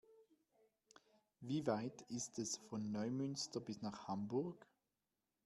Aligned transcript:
Wie 1.41 1.67
weit 1.67 2.01
ist 2.09 2.39
es 2.39 2.57
von 2.57 2.91
Neumünster 2.91 3.59
bis 3.59 3.83
nach 3.83 4.07
Hamburg? 4.07 4.65